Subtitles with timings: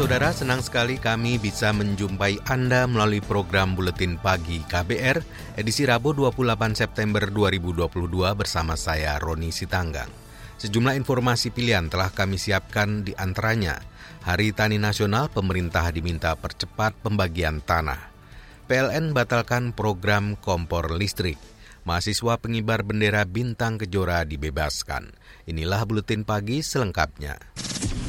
[0.00, 5.20] Saudara, senang sekali kami bisa menjumpai Anda melalui program Buletin Pagi KBR
[5.60, 10.08] edisi Rabu 28 September 2022 bersama saya Roni Sitanggang.
[10.56, 13.76] Sejumlah informasi pilihan telah kami siapkan di antaranya
[14.24, 18.00] Hari Tani Nasional pemerintah diminta percepat pembagian tanah.
[18.72, 21.36] PLN batalkan program kompor listrik.
[21.84, 25.12] Mahasiswa pengibar bendera bintang kejora dibebaskan.
[25.44, 27.36] Inilah Buletin Pagi selengkapnya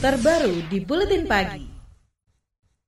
[0.01, 1.70] terbaru di Buletin Pagi.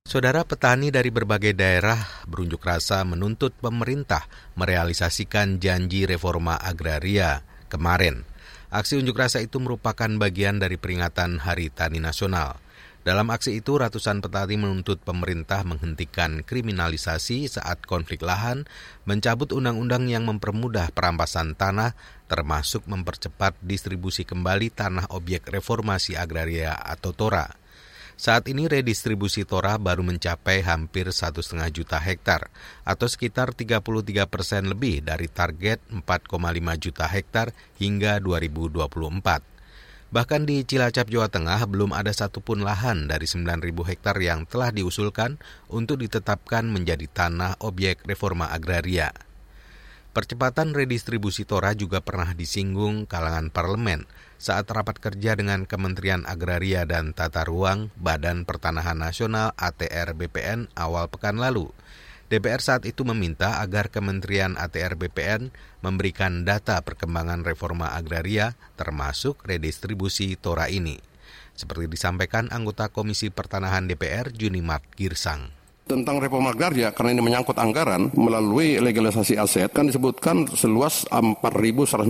[0.04, 1.96] Saudara petani dari berbagai daerah
[2.28, 7.40] berunjuk rasa menuntut pemerintah merealisasikan janji reforma agraria
[7.72, 8.28] kemarin.
[8.68, 12.60] Aksi unjuk rasa itu merupakan bagian dari peringatan Hari Tani Nasional.
[13.00, 18.68] Dalam aksi itu, ratusan petani menuntut pemerintah menghentikan kriminalisasi saat konflik lahan,
[19.08, 21.96] mencabut undang-undang yang mempermudah perampasan tanah,
[22.28, 27.63] termasuk mempercepat distribusi kembali tanah objek reformasi agraria atau TORA.
[28.14, 31.42] Saat ini redistribusi TORA baru mencapai hampir 1,5
[31.74, 32.46] juta hektar
[32.86, 33.82] atau sekitar 33
[34.30, 36.30] persen lebih dari target 4,5
[36.78, 37.50] juta hektar
[37.82, 39.54] hingga 2024.
[40.14, 45.42] Bahkan di Cilacap, Jawa Tengah belum ada satupun lahan dari 9.000 hektar yang telah diusulkan
[45.66, 49.10] untuk ditetapkan menjadi tanah objek reforma agraria.
[50.14, 54.06] Percepatan redistribusi Tora juga pernah disinggung kalangan parlemen
[54.38, 61.10] saat rapat kerja dengan Kementerian Agraria dan Tata Ruang Badan Pertanahan Nasional ATR BPN awal
[61.10, 61.74] pekan lalu.
[62.30, 65.50] DPR saat itu meminta agar Kementerian ATR BPN
[65.82, 71.02] memberikan data perkembangan reforma agraria termasuk redistribusi Tora ini.
[71.58, 78.08] Seperti disampaikan anggota Komisi Pertanahan DPR Junimart Girsang tentang reforma agraria karena ini menyangkut anggaran
[78.16, 82.08] melalui legalisasi aset kan disebutkan seluas 4.140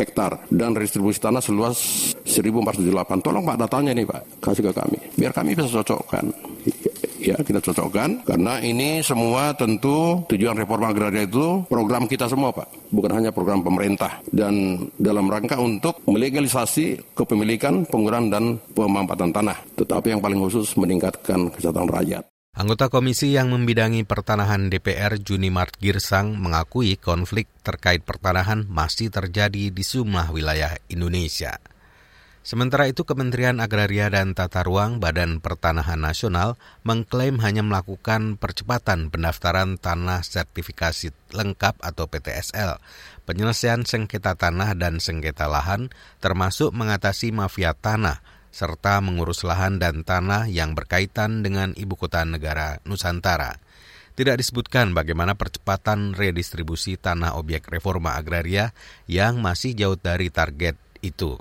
[0.00, 1.76] hektar dan redistribusi tanah seluas
[2.24, 3.20] 1.478.
[3.20, 4.98] Tolong Pak datanya nih Pak, kasih ke kami.
[5.20, 6.32] Biar kami bisa cocokkan.
[7.20, 12.88] Ya, kita cocokkan karena ini semua tentu tujuan reforma agraria itu program kita semua Pak,
[12.88, 20.16] bukan hanya program pemerintah dan dalam rangka untuk melegalisasi kepemilikan, penggunaan dan pemanfaatan tanah, tetapi
[20.16, 22.24] yang paling khusus meningkatkan kesejahteraan rakyat.
[22.60, 29.80] Anggota komisi yang membidangi pertanahan DPR Junimart Girsang mengakui konflik terkait pertanahan masih terjadi di
[29.80, 31.56] sejumlah wilayah Indonesia.
[32.44, 39.80] Sementara itu Kementerian Agraria dan Tata Ruang Badan Pertanahan Nasional mengklaim hanya melakukan percepatan pendaftaran
[39.80, 42.76] tanah sertifikasi lengkap atau PTSL,
[43.24, 45.88] penyelesaian sengketa tanah dan sengketa lahan,
[46.20, 52.82] termasuk mengatasi mafia tanah, serta mengurus lahan dan tanah yang berkaitan dengan ibu kota negara
[52.86, 53.58] Nusantara.
[54.18, 58.76] Tidak disebutkan bagaimana percepatan redistribusi tanah objek reforma agraria
[59.08, 61.40] yang masih jauh dari target itu.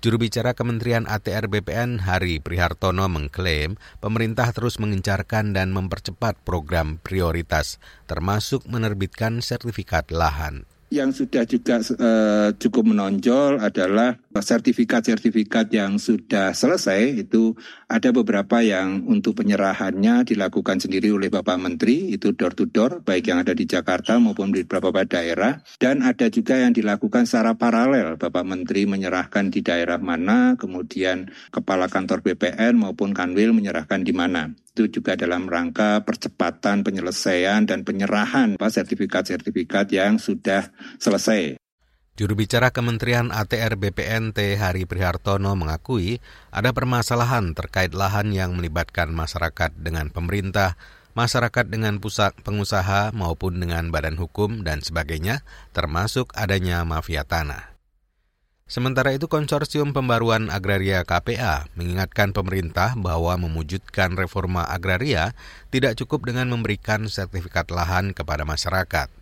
[0.00, 7.80] Juru bicara Kementerian ATR BPN Hari Prihartono mengklaim pemerintah terus mengencarkan dan mempercepat program prioritas,
[8.04, 17.26] termasuk menerbitkan sertifikat lahan yang sudah juga uh, cukup menonjol adalah sertifikat-sertifikat yang sudah selesai.
[17.26, 17.58] Itu
[17.90, 22.14] ada beberapa yang untuk penyerahannya dilakukan sendiri oleh Bapak Menteri.
[22.14, 25.60] Itu door to door baik yang ada di Jakarta maupun di beberapa daerah.
[25.78, 28.14] Dan ada juga yang dilakukan secara paralel.
[28.16, 34.54] Bapak Menteri menyerahkan di daerah mana kemudian kepala kantor BPN maupun Kanwil menyerahkan di mana
[34.74, 41.54] itu juga dalam rangka percepatan penyelesaian dan penyerahan sertifikat-sertifikat yang sudah selesai.
[42.18, 46.18] Juru bicara Kementerian ATR BPNT Hari Prihartono mengakui
[46.50, 50.74] ada permasalahan terkait lahan yang melibatkan masyarakat dengan pemerintah,
[51.14, 57.73] masyarakat dengan pusat pengusaha maupun dengan badan hukum dan sebagainya, termasuk adanya mafia tanah.
[58.64, 65.36] Sementara itu Konsorsium Pembaruan Agraria KPA mengingatkan pemerintah bahwa mewujudkan reforma agraria
[65.68, 69.12] tidak cukup dengan memberikan sertifikat lahan kepada masyarakat.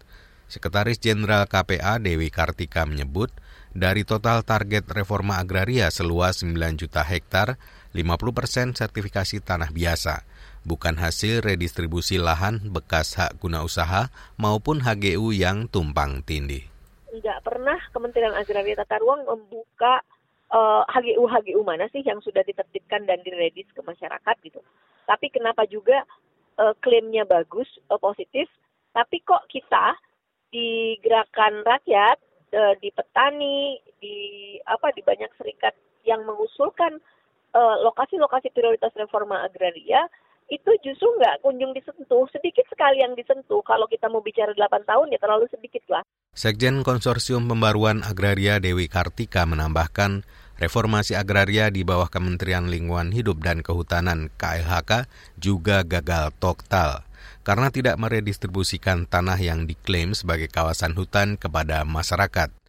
[0.47, 3.35] Sekretaris Jenderal KPA Dewi Kartika menyebut,
[3.75, 7.59] dari total target reforma agraria seluas 9 juta hektar,
[7.99, 10.23] 50 persen sertifikasi tanah biasa,
[10.63, 16.72] bukan hasil redistribusi lahan bekas hak guna usaha maupun HGU yang tumpang tindih
[17.13, 20.01] nggak pernah Kementerian Agraria Tata Ruang membuka
[20.49, 24.65] uh, eh, HGU HGU mana sih yang sudah ditertibkan dan diredis ke masyarakat gitu.
[25.05, 26.09] Tapi kenapa juga
[26.57, 28.49] uh, klaimnya bagus, uh, positif,
[28.97, 29.93] tapi kok kita
[30.49, 32.17] di gerakan rakyat,
[32.57, 34.17] uh, di petani, di
[34.65, 35.77] apa di banyak serikat
[36.09, 36.99] yang mengusulkan
[37.53, 40.09] lokasi lokasi-lokasi prioritas reforma agraria
[40.51, 43.61] itu justru nggak kunjung disentuh, sedikit sekali yang disentuh.
[43.63, 46.03] Kalau kita mau bicara 8 tahun ya terlalu sedikit lah.
[46.33, 50.25] Sekjen Konsorsium Pembaruan Agraria Dewi Kartika menambahkan,
[50.63, 57.05] reformasi agraria di bawah Kementerian Lingkungan Hidup dan Kehutanan KLHK juga gagal total
[57.43, 62.62] karena tidak meredistribusikan tanah yang diklaim sebagai kawasan hutan kepada masyarakat.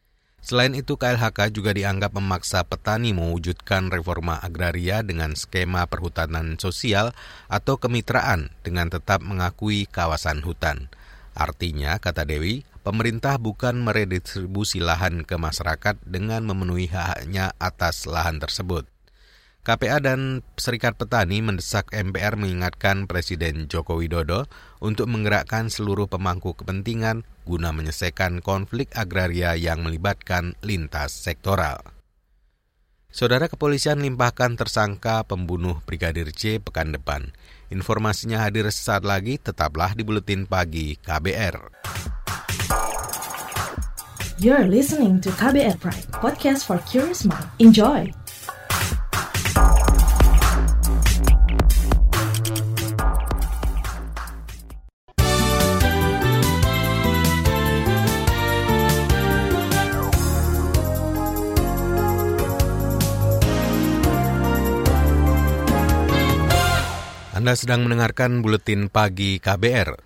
[0.44, 7.16] Selain itu, KLHK juga dianggap memaksa petani mewujudkan reforma agraria dengan skema perhutanan sosial
[7.48, 10.92] atau kemitraan dengan tetap mengakui kawasan hutan.
[11.32, 18.93] Artinya, kata Dewi, pemerintah bukan meredistribusi lahan ke masyarakat dengan memenuhi haknya atas lahan tersebut.
[19.64, 24.52] KPA dan Serikat Petani mendesak MPR mengingatkan Presiden Joko Widodo
[24.84, 31.80] untuk menggerakkan seluruh pemangku kepentingan guna menyelesaikan konflik agraria yang melibatkan lintas sektoral.
[33.08, 37.32] Saudara kepolisian limpahkan tersangka pembunuh Brigadir J pekan depan.
[37.72, 41.72] Informasinya hadir sesaat lagi, tetaplah di Buletin Pagi KBR.
[44.44, 47.48] You're listening to KBR Pride, podcast for curious mind.
[47.64, 48.23] Enjoy!
[67.44, 70.00] Anda sedang mendengarkan buletin pagi KBR.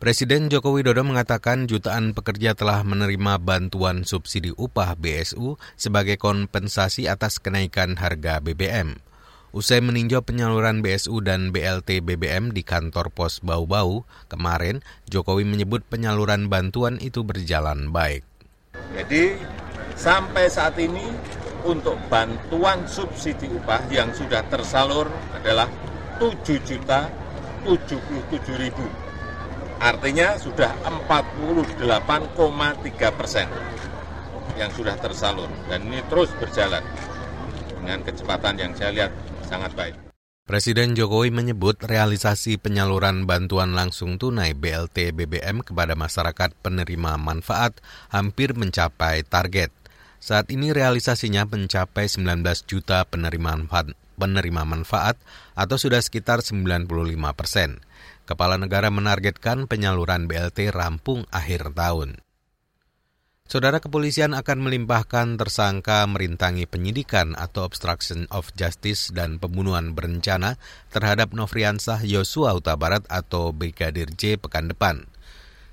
[0.00, 7.44] Presiden Joko Widodo mengatakan jutaan pekerja telah menerima bantuan subsidi upah BSU sebagai kompensasi atas
[7.44, 8.96] kenaikan harga BBM.
[9.52, 14.80] Usai meninjau penyaluran BSU dan BLT BBM di kantor pos Bau-Bau, kemarin
[15.12, 18.24] Jokowi menyebut penyaluran bantuan itu berjalan baik.
[18.96, 19.36] Jadi
[19.92, 21.04] sampai saat ini
[21.68, 25.68] untuk bantuan subsidi upah yang sudah tersalur adalah
[26.20, 27.10] 7 juta
[27.64, 28.86] 77 ribu.
[29.82, 30.70] Artinya sudah
[31.10, 33.48] 48,3 persen
[34.58, 35.50] yang sudah tersalur.
[35.66, 36.82] Dan ini terus berjalan
[37.82, 39.12] dengan kecepatan yang saya lihat
[39.46, 39.94] sangat baik.
[40.42, 47.78] Presiden Jokowi menyebut realisasi penyaluran bantuan langsung tunai BLT BBM kepada masyarakat penerima manfaat
[48.10, 49.70] hampir mencapai target.
[50.18, 55.20] Saat ini realisasinya mencapai 19 juta penerima manfaat, penerima manfaat
[55.52, 56.88] atau sudah sekitar 95
[57.32, 57.80] persen.
[58.22, 62.22] Kepala negara menargetkan penyaluran BLT rampung akhir tahun.
[63.52, 70.56] Saudara kepolisian akan melimpahkan tersangka merintangi penyidikan atau obstruction of justice dan pembunuhan berencana
[70.88, 75.04] terhadap Nofriansah Yosua Huta Barat atau Brigadir J pekan depan.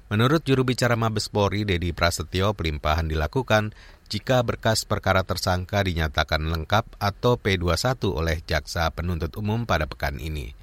[0.09, 3.77] Menurut juru bicara Mabes Polri, Dedi Prasetyo, pelimpahan dilakukan
[4.09, 10.57] jika berkas perkara tersangka dinyatakan lengkap atau P21 oleh Jaksa Penuntut Umum pada pekan ini.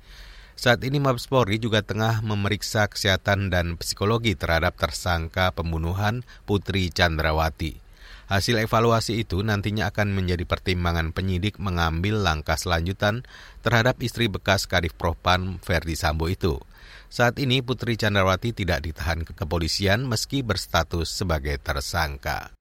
[0.58, 7.78] Saat ini Mabes Polri juga tengah memeriksa kesehatan dan psikologi terhadap tersangka pembunuhan Putri Chandrawati.
[8.26, 13.22] Hasil evaluasi itu nantinya akan menjadi pertimbangan penyidik mengambil langkah selanjutan
[13.62, 16.58] terhadap istri bekas Kadif Propam Verdi Sambo itu.
[17.06, 22.55] Saat ini Putri Chandrawati tidak ditahan ke kepolisian meski berstatus sebagai tersangka.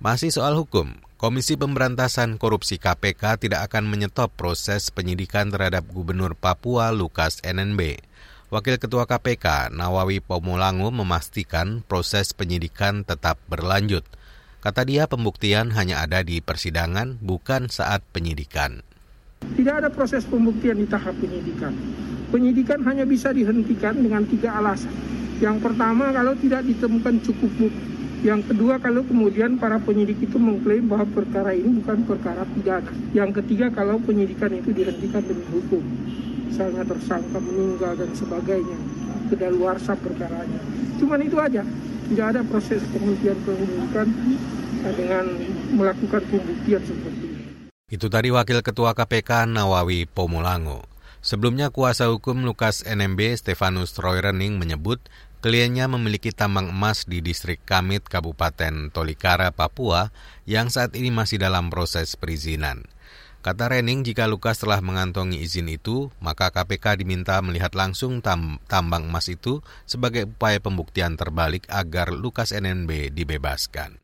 [0.00, 6.88] Masih soal hukum, Komisi Pemberantasan Korupsi KPK tidak akan menyetop proses penyidikan terhadap Gubernur Papua
[6.88, 8.00] Lukas NNB.
[8.48, 14.00] Wakil Ketua KPK Nawawi Pomolango memastikan proses penyidikan tetap berlanjut.
[14.64, 18.80] Kata dia pembuktian hanya ada di persidangan, bukan saat penyidikan.
[19.52, 21.76] Tidak ada proses pembuktian di tahap penyidikan.
[22.32, 24.96] Penyidikan hanya bisa dihentikan dengan tiga alasan.
[25.44, 30.84] Yang pertama kalau tidak ditemukan cukup bukti yang kedua kalau kemudian para penyidik itu mengklaim
[30.84, 32.92] bahwa perkara ini bukan perkara pidana.
[33.16, 35.80] Yang ketiga kalau penyidikan itu dihentikan demi hukum.
[36.52, 38.76] Misalnya tersangka meninggal dan sebagainya.
[39.32, 40.60] Kedaluarsa perkaranya.
[41.00, 41.64] Cuman itu aja.
[42.12, 44.08] Tidak ada proses penghentian penyidikan
[44.84, 45.24] dengan
[45.72, 47.42] melakukan pembuktian seperti ini.
[47.88, 50.84] Itu tadi Wakil Ketua KPK Nawawi Pomulango.
[51.20, 55.04] Sebelumnya kuasa hukum Lukas NMB Stefanus Troy Rening menyebut
[55.40, 60.12] Kliennya memiliki tambang emas di distrik Kamit, Kabupaten Tolikara, Papua,
[60.44, 62.84] yang saat ini masih dalam proses perizinan.
[63.40, 69.08] Kata Rening, jika Lukas telah mengantongi izin itu, maka KPK diminta melihat langsung tam tambang
[69.08, 73.96] emas itu sebagai upaya pembuktian terbalik agar Lukas NNB dibebaskan.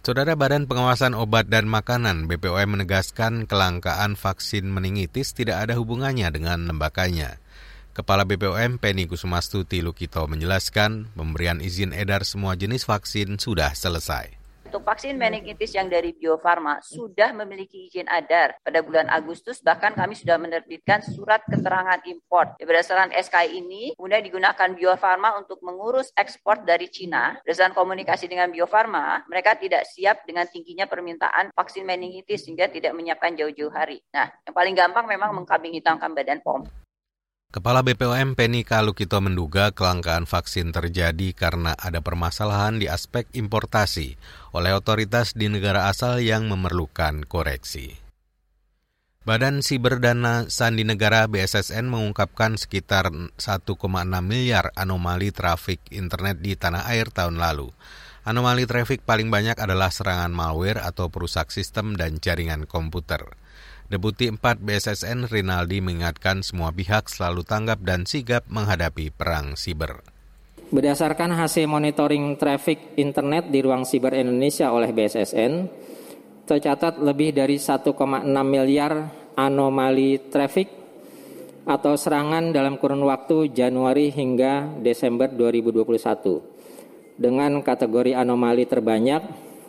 [0.00, 6.64] Saudara Badan Pengawasan Obat dan Makanan BPOM menegaskan kelangkaan vaksin meningitis tidak ada hubungannya dengan
[6.64, 7.38] lembaganya.
[7.92, 14.32] Kepala BPOM Penny Kusumastuti Lukito menjelaskan pemberian izin edar semua jenis vaksin sudah selesai.
[14.64, 19.92] Untuk vaksin meningitis yang dari Bio Farma sudah memiliki izin edar pada bulan Agustus bahkan
[19.92, 22.56] kami sudah menerbitkan surat keterangan impor.
[22.56, 27.36] Berdasarkan SK ini kemudian digunakan Bio Farma untuk mengurus ekspor dari Cina.
[27.44, 32.96] Berdasarkan komunikasi dengan Bio Farma, mereka tidak siap dengan tingginya permintaan vaksin meningitis sehingga tidak
[32.96, 34.00] menyiapkan jauh-jauh hari.
[34.16, 36.64] Nah, yang paling gampang memang mengkambing hitamkan Badan POM.
[37.52, 44.16] Kepala BPOM Penny Kalukito menduga kelangkaan vaksin terjadi karena ada permasalahan di aspek importasi
[44.56, 47.92] oleh otoritas di negara asal yang memerlukan koreksi.
[49.28, 53.36] Badan Siberdana Sandi Negara BSSN mengungkapkan sekitar 1,6
[54.24, 57.68] miliar anomali trafik internet di tanah air tahun lalu.
[58.24, 63.36] Anomali trafik paling banyak adalah serangan malware atau perusak sistem dan jaringan komputer.
[63.92, 70.00] Deputi 4 BSSN Rinaldi mengingatkan semua pihak selalu tanggap dan sigap menghadapi perang siber.
[70.72, 75.68] Berdasarkan hasil monitoring traffic internet di ruang siber Indonesia oleh BSSN,
[76.48, 77.92] tercatat lebih dari 1,6
[78.48, 80.72] miliar anomali traffic
[81.68, 87.20] atau serangan dalam kurun waktu Januari hingga Desember 2021.
[87.20, 89.20] Dengan kategori anomali terbanyak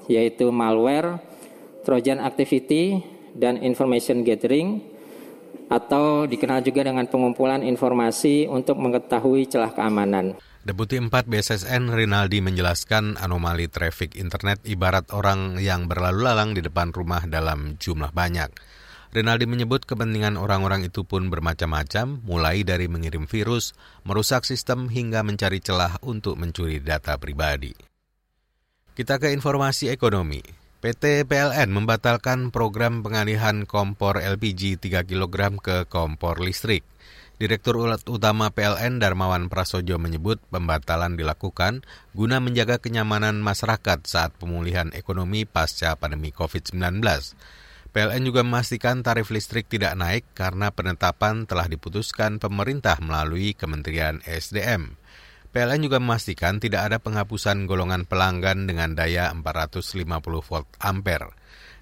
[0.08, 1.20] yaitu malware,
[1.84, 3.04] Trojan activity,
[3.38, 4.82] dan information gathering
[5.74, 10.38] atau dikenal juga dengan pengumpulan informasi untuk mengetahui celah keamanan.
[10.64, 16.96] Deputi 4 BSSN Rinaldi menjelaskan anomali trafik internet ibarat orang yang berlalu lalang di depan
[16.96, 18.48] rumah dalam jumlah banyak.
[19.14, 23.76] Rinaldi menyebut kepentingan orang-orang itu pun bermacam-macam, mulai dari mengirim virus,
[24.08, 27.76] merusak sistem hingga mencari celah untuk mencuri data pribadi.
[28.96, 30.63] Kita ke informasi ekonomi.
[30.84, 36.84] PT PLN membatalkan program pengalihan kompor LPG 3 kg ke kompor listrik.
[37.40, 37.80] Direktur
[38.12, 45.96] Utama PLN Darmawan Prasojo menyebut pembatalan dilakukan guna menjaga kenyamanan masyarakat saat pemulihan ekonomi pasca
[45.96, 47.00] pandemi COVID-19.
[47.96, 55.00] PLN juga memastikan tarif listrik tidak naik karena penetapan telah diputuskan pemerintah melalui Kementerian SDM.
[55.54, 60.02] PLN juga memastikan tidak ada penghapusan golongan pelanggan dengan daya 450
[60.42, 61.30] volt ampere.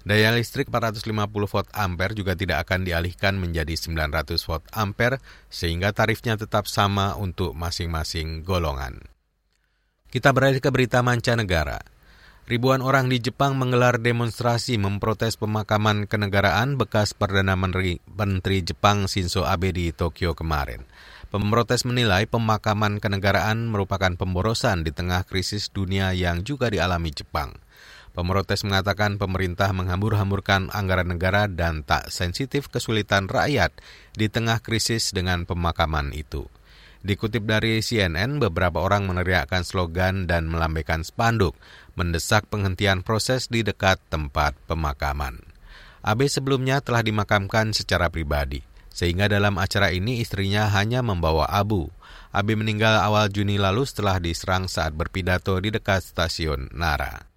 [0.04, 1.08] Daya listrik 450
[1.48, 7.56] volt ampere juga tidak akan dialihkan menjadi 900 volt ampere sehingga tarifnya tetap sama untuk
[7.56, 9.00] masing-masing golongan.
[10.12, 11.80] Kita beralih ke berita mancanegara.
[12.44, 19.48] Ribuan orang di Jepang menggelar demonstrasi memprotes pemakaman kenegaraan bekas Perdana Menteri, Menteri Jepang Shinzo
[19.48, 20.84] Abe di Tokyo kemarin.
[21.32, 27.56] Pemrotes menilai pemakaman kenegaraan merupakan pemborosan di tengah krisis dunia yang juga dialami Jepang.
[28.12, 33.72] Pemrotes mengatakan pemerintah menghambur-hamburkan anggaran negara dan tak sensitif kesulitan rakyat
[34.12, 36.52] di tengah krisis dengan pemakaman itu.
[37.00, 41.56] Dikutip dari CNN, beberapa orang meneriakkan slogan dan melambaikan spanduk,
[41.96, 45.40] mendesak penghentian proses di dekat tempat pemakaman.
[46.04, 51.88] Abe sebelumnya telah dimakamkan secara pribadi sehingga dalam acara ini istrinya hanya membawa abu.
[52.32, 57.32] Abi meninggal awal Juni lalu setelah diserang saat berpidato di dekat stasiun Nara.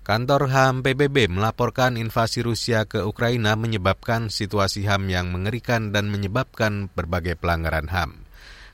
[0.00, 6.88] Kantor HAM PBB melaporkan invasi Rusia ke Ukraina menyebabkan situasi HAM yang mengerikan dan menyebabkan
[6.96, 8.24] berbagai pelanggaran HAM.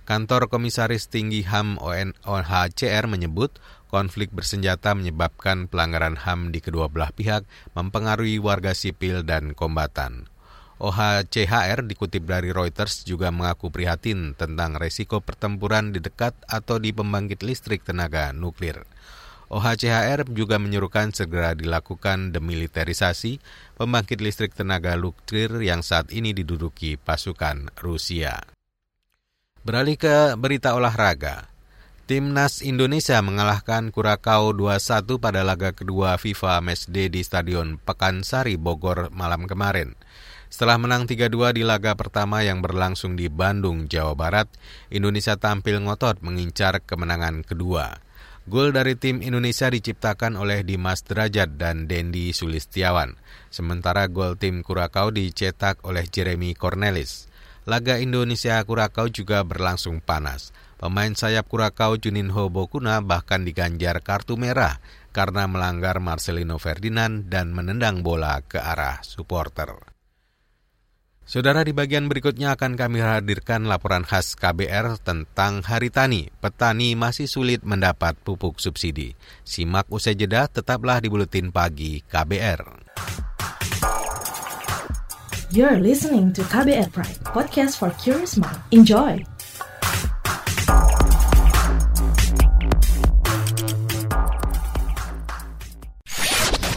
[0.06, 1.82] Kantor Komisaris Tinggi HAM
[2.22, 3.58] OHCR menyebut
[3.90, 7.42] konflik bersenjata menyebabkan pelanggaran HAM di kedua belah pihak
[7.75, 10.30] mempengaruhi warga sipil dan kombatan.
[10.76, 17.40] OHCHR dikutip dari Reuters juga mengaku prihatin tentang resiko pertempuran di dekat atau di pembangkit
[17.40, 18.85] listrik tenaga nuklir.
[19.49, 23.38] OHCHR juga menyuruhkan segera dilakukan demilitarisasi
[23.78, 28.42] pembangkit listrik tenaga nuklir yang saat ini diduduki pasukan Rusia.
[29.64, 31.49] Beralih ke berita olahraga.
[32.06, 39.50] Timnas Indonesia mengalahkan Kurakau 2-1 pada laga kedua FIFA Matchday di Stadion Pekansari Bogor malam
[39.50, 39.99] kemarin.
[40.46, 44.46] Setelah menang 3-2 di laga pertama yang berlangsung di Bandung, Jawa Barat,
[44.88, 48.06] Indonesia tampil ngotot mengincar kemenangan kedua.
[48.46, 53.18] Gol dari tim Indonesia diciptakan oleh Dimas Derajat dan Dendi Sulistiawan.
[53.50, 57.26] Sementara gol tim Kurakau dicetak oleh Jeremy Cornelis.
[57.66, 60.54] Laga Indonesia Kurakau juga berlangsung panas.
[60.78, 64.78] Pemain sayap Kurakau Juninho Bokuna bahkan diganjar kartu merah
[65.10, 69.95] karena melanggar Marcelino Ferdinand dan menendang bola ke arah supporter.
[71.26, 76.30] Saudara di bagian berikutnya akan kami hadirkan laporan khas KBR tentang hari tani.
[76.38, 79.18] Petani masih sulit mendapat pupuk subsidi.
[79.42, 82.62] Simak usai jeda, tetaplah di Buletin Pagi KBR.
[85.50, 88.62] You're listening to KBR Pride, podcast for curious mind.
[88.71, 89.18] Enjoy!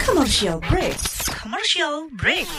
[0.01, 0.97] Commercial break.
[1.37, 2.49] Commercial break.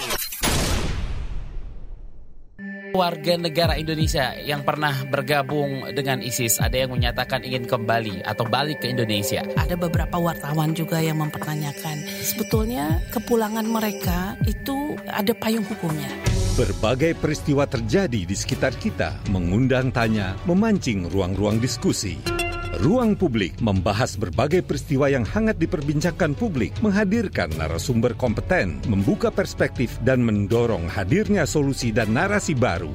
[3.00, 8.84] Warga negara Indonesia yang pernah bergabung dengan ISIS ada yang menyatakan ingin kembali atau balik
[8.84, 9.40] ke Indonesia.
[9.56, 16.12] Ada beberapa wartawan juga yang mempertanyakan sebetulnya kepulangan mereka itu ada payung hukumnya.
[16.60, 22.39] Berbagai peristiwa terjadi di sekitar kita, mengundang tanya, memancing ruang-ruang diskusi.
[22.78, 30.22] Ruang Publik membahas berbagai peristiwa yang hangat diperbincangkan publik, menghadirkan narasumber kompeten, membuka perspektif, dan
[30.22, 32.94] mendorong hadirnya solusi dan narasi baru.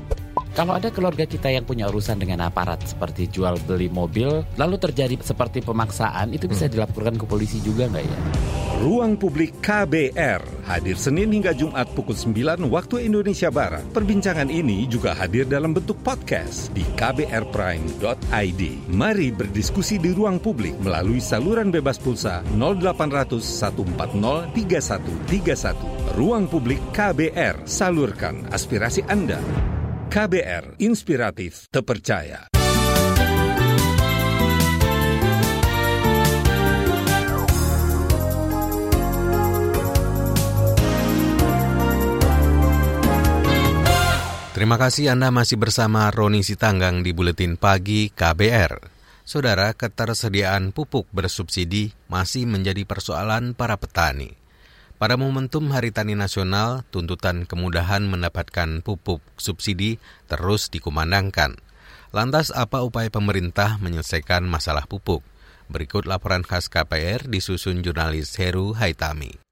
[0.56, 5.20] Kalau ada keluarga kita yang punya urusan dengan aparat seperti jual beli mobil, lalu terjadi
[5.20, 8.20] seperti pemaksaan, itu bisa dilaporkan ke polisi juga nggak ya?
[8.80, 13.86] Ruang Publik KBR hadir Senin hingga Jumat pukul 9 waktu Indonesia Barat.
[13.94, 18.62] Perbincangan ini juga hadir dalam bentuk podcast di kbrprime.id.
[18.90, 26.18] Mari berdiskusi di ruang publik melalui saluran bebas pulsa 0800 140 3131.
[26.18, 29.38] Ruang Publik KBR, salurkan aspirasi Anda.
[30.08, 32.55] KBR, inspiratif, terpercaya.
[44.56, 48.88] Terima kasih Anda masih bersama Roni Sitanggang di Buletin Pagi KBR.
[49.28, 54.32] Saudara, ketersediaan pupuk bersubsidi masih menjadi persoalan para petani.
[54.96, 60.00] Pada momentum Hari Tani Nasional, tuntutan kemudahan mendapatkan pupuk subsidi
[60.32, 61.60] terus dikumandangkan.
[62.16, 65.20] Lantas apa upaya pemerintah menyelesaikan masalah pupuk?
[65.68, 69.45] Berikut laporan khas KPR disusun jurnalis Heru Haitami.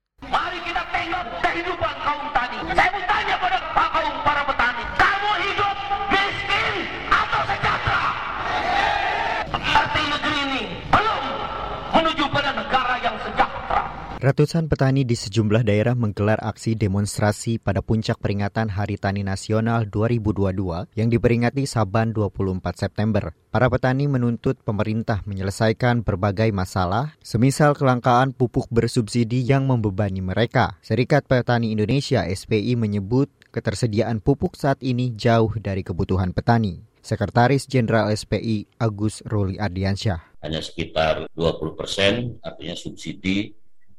[14.24, 20.96] Ratusan petani di sejumlah daerah menggelar aksi demonstrasi pada puncak peringatan Hari Tani Nasional 2022
[20.96, 23.36] yang diperingati Saban 24 September.
[23.52, 30.80] Para petani menuntut pemerintah menyelesaikan berbagai masalah, semisal kelangkaan pupuk bersubsidi yang membebani mereka.
[30.80, 36.80] Serikat Petani Indonesia SPI menyebut ketersediaan pupuk saat ini jauh dari kebutuhan petani.
[37.04, 40.40] Sekretaris Jenderal SPI Agus Ruli Ardiansyah.
[40.40, 43.52] Hanya sekitar 20 persen, artinya subsidi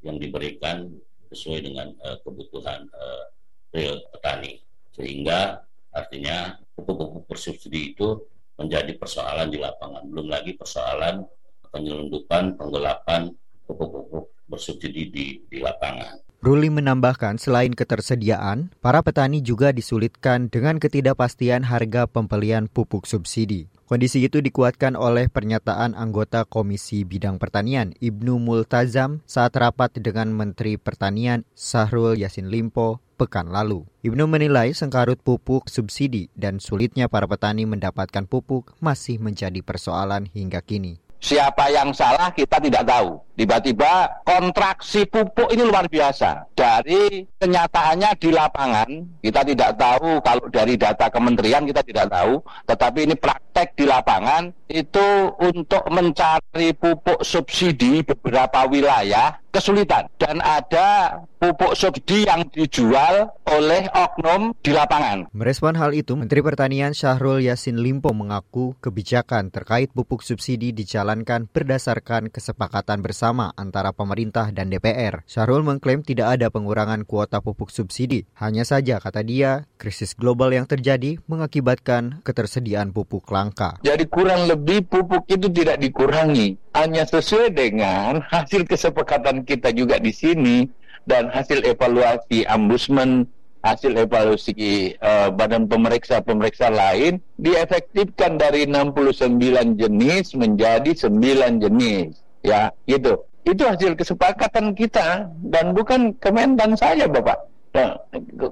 [0.06, 0.86] yang diberikan
[1.34, 3.26] sesuai dengan uh, kebutuhan uh,
[3.74, 4.62] real petani.
[4.94, 8.22] Sehingga artinya pupuk-pupuk bersubsidi itu
[8.56, 10.06] menjadi persoalan di lapangan.
[10.08, 11.26] Belum lagi persoalan
[11.74, 13.34] penyelundupan penggelapan
[13.68, 21.66] pupuk-pupuk bersubsidi di, di lapangan Ruli menambahkan selain ketersediaan, para petani juga disulitkan dengan ketidakpastian
[21.66, 23.66] harga pembelian pupuk subsidi.
[23.90, 30.78] Kondisi itu dikuatkan oleh pernyataan anggota Komisi Bidang Pertanian Ibnu Multazam saat rapat dengan Menteri
[30.78, 33.90] Pertanian Sahrul Yasin Limpo pekan lalu.
[34.06, 40.62] Ibnu menilai sengkarut pupuk subsidi dan sulitnya para petani mendapatkan pupuk masih menjadi persoalan hingga
[40.62, 41.05] kini.
[41.26, 43.18] Siapa yang salah kita tidak tahu.
[43.34, 46.54] Tiba-tiba kontraksi pupuk ini luar biasa.
[46.54, 48.90] Dari kenyataannya di lapangan,
[49.26, 52.46] kita tidak tahu kalau dari data kementerian kita tidak tahu.
[52.70, 53.18] Tetapi ini
[53.56, 60.12] praktek di lapangan itu untuk mencari pupuk subsidi beberapa wilayah kesulitan.
[60.20, 65.32] Dan ada pupuk subsidi yang dijual oleh oknum di lapangan.
[65.32, 72.28] Merespon hal itu, Menteri Pertanian Syahrul Yasin Limpo mengaku kebijakan terkait pupuk subsidi dijalankan berdasarkan
[72.28, 75.24] kesepakatan bersama antara pemerintah dan DPR.
[75.24, 78.28] Syahrul mengklaim tidak ada pengurangan kuota pupuk subsidi.
[78.36, 83.78] Hanya saja, kata dia, krisis global yang terjadi mengakibatkan ketersediaan pupuk langka.
[83.86, 90.10] Jadi kurang lebih pupuk itu tidak dikurangi, hanya sesuai dengan hasil kesepakatan kita juga di
[90.10, 90.66] sini
[91.06, 93.30] dan hasil evaluasi ombudsman
[93.66, 99.42] hasil evaluasi uh, badan pemeriksa-pemeriksa lain diefektifkan dari 69
[99.82, 102.14] jenis menjadi 9 jenis.
[102.46, 103.26] Ya gitu.
[103.46, 107.46] Itu hasil kesepakatan kita dan bukan Kementan saja Bapak.
[107.74, 107.98] Nah,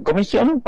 [0.01, 0.61] Komisi 4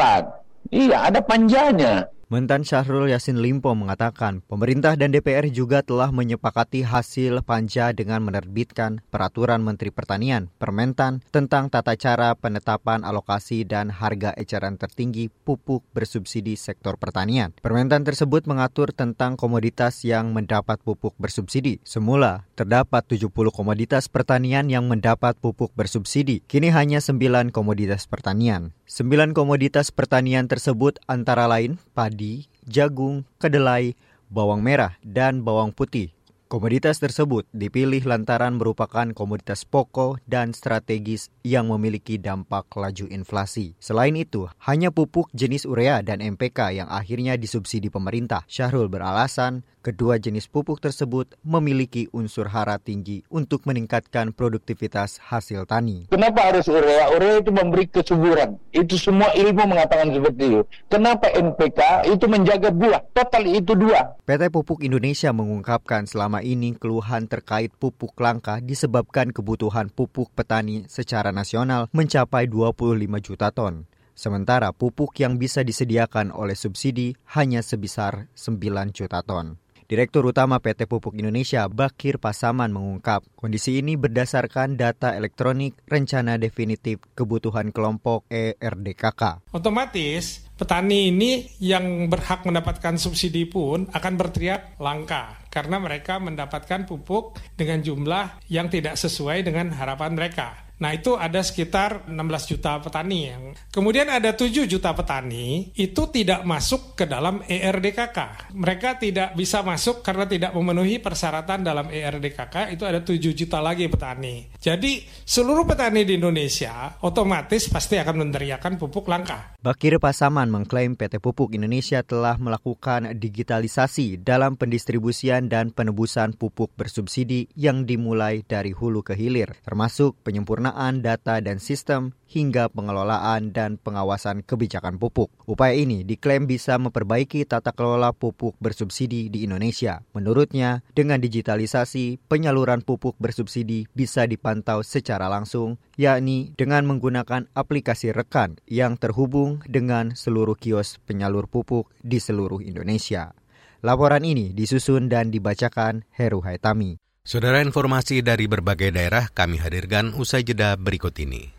[0.73, 7.45] iya ada panjanya Mentan Syahrul Yasin Limpo mengatakan pemerintah dan DPR juga telah menyepakati hasil
[7.45, 14.73] panja dengan menerbitkan Peraturan Menteri Pertanian Permentan tentang tata cara penetapan alokasi dan harga eceran
[14.73, 17.53] tertinggi pupuk bersubsidi sektor pertanian.
[17.61, 21.77] Permentan tersebut mengatur tentang komoditas yang mendapat pupuk bersubsidi.
[21.85, 26.41] Semula terdapat 70 komoditas pertanian yang mendapat pupuk bersubsidi.
[26.47, 28.71] Kini hanya 9 komoditas pertanian.
[28.87, 33.93] Sembilan komoditas pertanian tersebut antara lain padi, jagung, kedelai,
[34.31, 36.15] bawang merah, dan bawang putih.
[36.45, 43.73] Komoditas tersebut dipilih lantaran merupakan komoditas pokok dan strategis yang memiliki dampak laju inflasi.
[43.81, 48.45] Selain itu, hanya pupuk jenis urea dan MPK yang akhirnya disubsidi pemerintah.
[48.45, 56.09] Syahrul beralasan kedua jenis pupuk tersebut memiliki unsur hara tinggi untuk meningkatkan produktivitas hasil tani.
[56.09, 57.13] Kenapa harus urea?
[57.13, 58.57] Urea itu memberi kesuburan.
[58.73, 60.61] Itu semua ilmu mengatakan seperti itu.
[60.89, 63.05] Kenapa NPK itu menjaga buah?
[63.13, 64.17] Total itu dua.
[64.25, 71.29] PT Pupuk Indonesia mengungkapkan selama ini keluhan terkait pupuk langka disebabkan kebutuhan pupuk petani secara
[71.29, 73.85] nasional mencapai 25 juta ton.
[74.15, 79.59] Sementara pupuk yang bisa disediakan oleh subsidi hanya sebesar 9 juta ton.
[79.85, 87.05] Direktur Utama PT Pupuk Indonesia Bakir Pasaman mengungkap, kondisi ini berdasarkan data elektronik rencana definitif
[87.13, 89.53] kebutuhan kelompok ERDKK.
[89.53, 97.37] Otomatis petani ini yang berhak mendapatkan subsidi pun akan berteriak langka karena mereka mendapatkan pupuk
[97.53, 100.64] dengan jumlah yang tidak sesuai dengan harapan mereka.
[100.75, 106.43] Nah itu ada sekitar 16 juta petani yang kemudian ada 7 juta petani itu tidak
[106.43, 108.51] masuk ke dalam ERDKK.
[108.51, 113.87] Mereka tidak bisa masuk karena tidak memenuhi persyaratan dalam ERDKK itu ada 7 juta lagi
[113.87, 114.51] petani.
[114.59, 119.55] Jadi seluruh petani di Indonesia otomatis pasti akan meneriakan pupuk langka.
[119.63, 127.49] Bakir Pasaman mengklaim PT Pupuk Indonesia telah melakukan digitalisasi dalam pendistribusian dan penebusan pupuk bersubsidi
[127.55, 133.77] yang dimulai dari hulu ke hilir termasuk penyempurnaan penyempurnaan data dan sistem hingga pengelolaan dan
[133.77, 135.29] pengawasan kebijakan pupuk.
[135.45, 140.01] Upaya ini diklaim bisa memperbaiki tata kelola pupuk bersubsidi di Indonesia.
[140.17, 148.57] Menurutnya, dengan digitalisasi, penyaluran pupuk bersubsidi bisa dipantau secara langsung, yakni dengan menggunakan aplikasi rekan
[148.65, 153.37] yang terhubung dengan seluruh kios penyalur pupuk di seluruh Indonesia.
[153.85, 157.04] Laporan ini disusun dan dibacakan Heru Haitami.
[157.25, 161.49] Saudara informasi dari berbagai daerah kami hadirkan usai jeda berikut ini.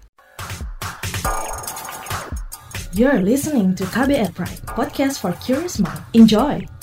[2.94, 5.98] You're listening to KBR Pride, podcast for curious mind.
[6.14, 6.75] Enjoy!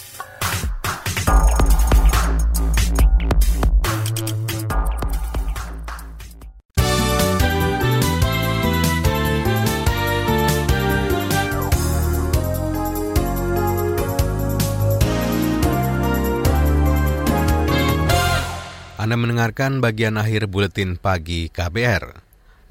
[19.04, 22.24] Anda mendengarkan bagian akhir buletin pagi KBR.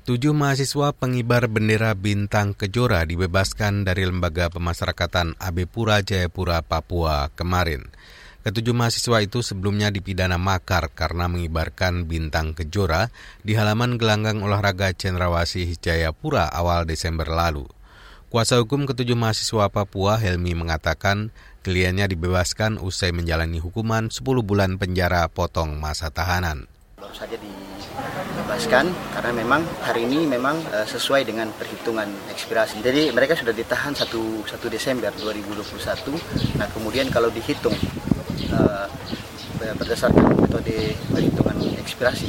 [0.08, 7.84] Tujuh mahasiswa pengibar bendera bintang kejora dibebaskan dari lembaga pemasyarakatan Abe Pura Jayapura, Papua kemarin.
[8.48, 13.12] Ketujuh mahasiswa itu sebelumnya dipidana makar karena mengibarkan bintang kejora
[13.44, 17.68] di halaman gelanggang olahraga Cendrawasih Jayapura awal Desember lalu.
[18.32, 21.28] Kuasa hukum ketujuh mahasiswa Papua Helmi mengatakan
[21.62, 26.66] kliennya dibebaskan usai menjalani hukuman 10 bulan penjara potong masa tahanan.
[26.98, 32.82] Baru saja dibebaskan karena memang hari ini memang uh, sesuai dengan perhitungan ekspirasi.
[32.82, 36.58] Jadi mereka sudah ditahan 1, 1 Desember 2021.
[36.58, 37.74] Nah kemudian kalau dihitung
[38.50, 38.86] uh,
[39.78, 42.26] berdasarkan metode perhitungan ekspirasi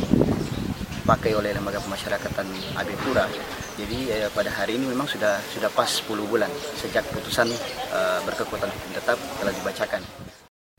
[1.03, 2.47] dipakai oleh lembaga pemasyarakatan
[2.79, 3.27] AB Pura
[3.73, 7.49] jadi eh, pada hari ini memang sudah sudah pas 10 bulan sejak putusan
[7.89, 10.01] eh, berkekuatan hukum tetap telah dibacakan.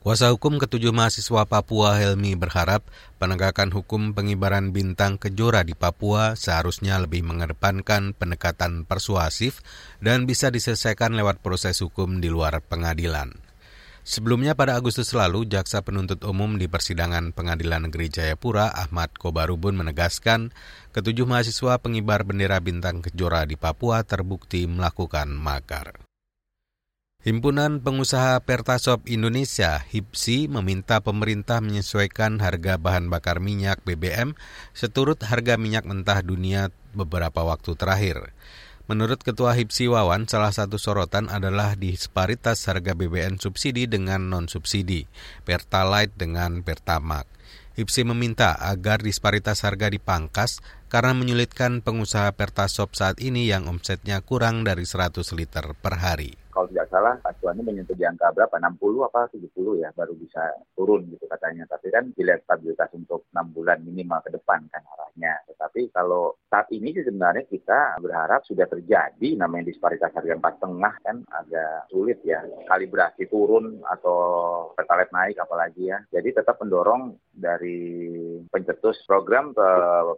[0.05, 2.85] Kuasa hukum ketujuh mahasiswa Papua Helmi berharap
[3.17, 9.65] penegakan hukum pengibaran bintang kejora di Papua seharusnya lebih mengedepankan pendekatan persuasif
[10.05, 13.44] dan bisa diselesaikan lewat proses hukum di luar pengadilan.
[14.05, 20.53] Sebelumnya pada Agustus lalu, Jaksa Penuntut Umum di persidangan Pengadilan Negeri Jayapura, Ahmad Kobarubun menegaskan,
[20.93, 26.05] ketujuh mahasiswa pengibar bendera bintang kejora di Papua terbukti melakukan makar.
[27.25, 34.37] Himpunan Pengusaha Pertasop Indonesia (HIPSI) meminta pemerintah menyesuaikan harga bahan bakar minyak BBM
[34.77, 38.37] seturut harga minyak mentah dunia beberapa waktu terakhir.
[38.85, 45.09] Menurut Ketua HIPSI Wawan, salah satu sorotan adalah disparitas harga BBM subsidi dengan non-subsidi,
[45.41, 47.25] Pertalite dengan Pertamax.
[47.81, 54.61] HIPSI meminta agar disparitas harga dipangkas karena menyulitkan pengusaha Pertasop saat ini yang omsetnya kurang
[54.61, 58.55] dari 100 liter per hari kalau tidak salah acuannya menyentuh di angka berapa?
[58.55, 61.67] 60 apa 70 ya baru bisa turun gitu katanya.
[61.67, 65.43] Tapi kan dilihat stabilitas untuk enam bulan minimal ke depan kan arahnya.
[65.51, 70.95] Tetapi kalau saat ini sih sebenarnya kita berharap sudah terjadi namanya disparitas harga empat tengah
[71.03, 72.39] kan agak sulit ya.
[72.71, 74.15] Kalibrasi turun atau
[74.79, 75.99] pertalite naik apalagi ya.
[76.07, 77.83] Jadi tetap mendorong dari
[78.47, 79.67] pencetus program ke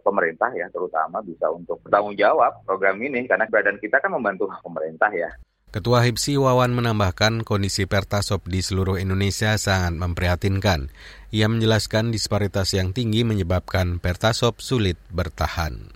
[0.06, 3.26] pemerintah ya terutama bisa untuk bertanggung jawab program ini.
[3.26, 5.34] Karena badan kita kan membantu pemerintah ya
[5.68, 10.88] Ketua HIPSI Wawan menambahkan kondisi Pertasop di seluruh Indonesia sangat memprihatinkan.
[11.28, 15.92] Ia menjelaskan disparitas yang tinggi menyebabkan Pertasop sulit bertahan.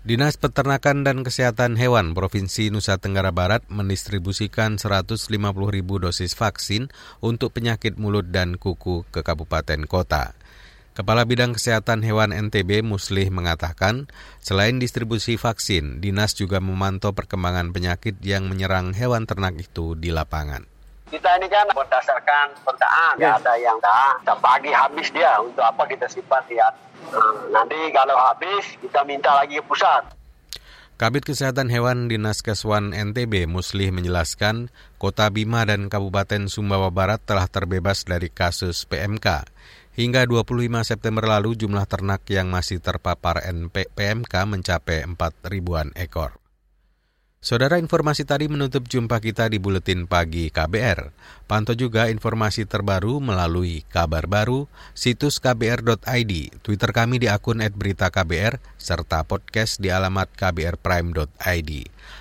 [0.00, 5.28] Dinas Peternakan dan Kesehatan Hewan Provinsi Nusa Tenggara Barat mendistribusikan 150
[5.68, 6.88] ribu dosis vaksin
[7.20, 10.32] untuk penyakit mulut dan kuku ke kabupaten kota.
[11.00, 14.12] Kepala Bidang Kesehatan Hewan NTB Muslih mengatakan,
[14.44, 20.68] selain distribusi vaksin, dinas juga memantau perkembangan penyakit yang menyerang hewan ternak itu di lapangan.
[21.08, 23.40] Kita ini kan berdasarkan pertaan, ya.
[23.40, 26.68] ada yang kita bagi habis dia, untuk apa kita simpan dia
[27.48, 30.04] nanti kalau habis kita minta lagi ke pusat.
[31.00, 34.68] Kabit Kesehatan Hewan Dinas Keswan NTB Muslih menjelaskan,
[35.00, 39.48] Kota Bima dan Kabupaten Sumbawa Barat telah terbebas dari kasus PMK.
[39.98, 45.18] Hingga 25 September lalu jumlah ternak yang masih terpapar NP PMK mencapai 4
[45.50, 46.40] ribuan ekor.
[47.40, 51.08] Saudara informasi tadi menutup jumpa kita di Buletin Pagi KBR.
[51.48, 59.24] Pantau juga informasi terbaru melalui kabar baru, situs kbr.id, Twitter kami di akun @beritaKBR, serta
[59.24, 61.70] podcast di alamat kbrprime.id.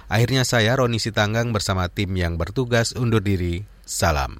[0.08, 3.68] Akhirnya saya Roni Sitanggang bersama tim yang bertugas undur diri.
[3.84, 4.40] Salam.